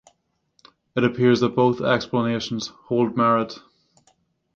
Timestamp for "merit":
3.15-3.59